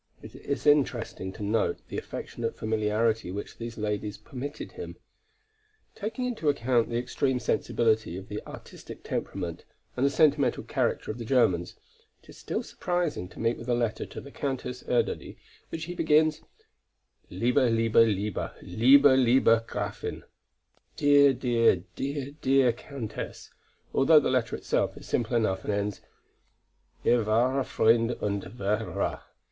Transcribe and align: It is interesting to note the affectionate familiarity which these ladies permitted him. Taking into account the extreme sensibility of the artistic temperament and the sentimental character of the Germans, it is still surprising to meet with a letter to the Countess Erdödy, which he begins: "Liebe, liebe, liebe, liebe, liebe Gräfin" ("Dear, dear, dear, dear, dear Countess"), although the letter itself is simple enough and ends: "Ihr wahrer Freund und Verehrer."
It 0.23 0.33
is 0.33 0.65
interesting 0.65 1.31
to 1.33 1.43
note 1.43 1.77
the 1.89 1.99
affectionate 1.99 2.55
familiarity 2.57 3.29
which 3.29 3.59
these 3.59 3.77
ladies 3.77 4.17
permitted 4.17 4.71
him. 4.71 4.97
Taking 5.93 6.25
into 6.25 6.49
account 6.49 6.89
the 6.89 6.97
extreme 6.97 7.37
sensibility 7.37 8.17
of 8.17 8.27
the 8.27 8.41
artistic 8.47 9.03
temperament 9.03 9.63
and 9.95 10.03
the 10.03 10.09
sentimental 10.09 10.63
character 10.63 11.11
of 11.11 11.19
the 11.19 11.23
Germans, 11.23 11.75
it 12.23 12.29
is 12.29 12.37
still 12.39 12.63
surprising 12.63 13.29
to 13.29 13.39
meet 13.39 13.57
with 13.59 13.69
a 13.69 13.75
letter 13.75 14.07
to 14.07 14.19
the 14.19 14.31
Countess 14.31 14.81
Erdödy, 14.85 15.37
which 15.69 15.83
he 15.85 15.93
begins: 15.93 16.41
"Liebe, 17.29 17.69
liebe, 17.69 17.97
liebe, 17.97 18.53
liebe, 18.63 19.05
liebe 19.15 19.63
Gräfin" 19.67 20.23
("Dear, 20.97 21.31
dear, 21.31 21.75
dear, 21.95 22.25
dear, 22.25 22.31
dear 22.41 22.73
Countess"), 22.73 23.51
although 23.93 24.19
the 24.19 24.31
letter 24.31 24.55
itself 24.55 24.97
is 24.97 25.05
simple 25.07 25.35
enough 25.37 25.63
and 25.63 25.71
ends: 25.71 26.01
"Ihr 27.03 27.23
wahrer 27.23 27.63
Freund 27.63 28.13
und 28.19 28.41
Verehrer." 28.45 29.21